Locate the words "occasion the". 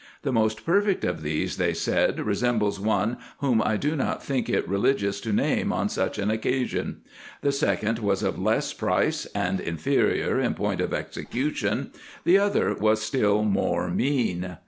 6.31-7.51